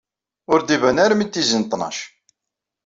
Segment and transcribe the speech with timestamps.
[0.51, 1.97] Ur d-iban armi d tizi n ttnac.